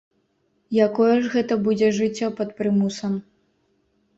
Якое 0.85 1.09
ж 1.25 1.29
гэта 1.35 1.57
будзе 1.67 1.91
жыццё 1.99 2.31
пад 2.41 2.57
прымусам? 2.63 3.13